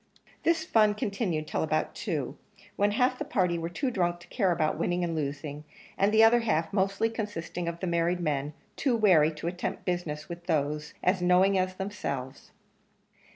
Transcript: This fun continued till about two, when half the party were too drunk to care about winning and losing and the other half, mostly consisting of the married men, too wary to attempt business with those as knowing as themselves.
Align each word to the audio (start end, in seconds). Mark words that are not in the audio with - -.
This 0.41 0.65
fun 0.65 0.95
continued 0.95 1.45
till 1.45 1.61
about 1.61 1.93
two, 1.93 2.35
when 2.75 2.89
half 2.89 3.19
the 3.19 3.23
party 3.23 3.59
were 3.59 3.69
too 3.69 3.91
drunk 3.91 4.19
to 4.21 4.27
care 4.29 4.51
about 4.51 4.79
winning 4.79 5.03
and 5.03 5.13
losing 5.15 5.63
and 5.95 6.11
the 6.11 6.23
other 6.23 6.39
half, 6.39 6.73
mostly 6.73 7.07
consisting 7.07 7.67
of 7.67 7.79
the 7.81 7.85
married 7.85 8.19
men, 8.19 8.53
too 8.75 8.97
wary 8.97 9.31
to 9.35 9.45
attempt 9.45 9.85
business 9.85 10.27
with 10.27 10.47
those 10.47 10.95
as 11.03 11.21
knowing 11.21 11.55
as 11.55 11.75
themselves. 11.75 12.49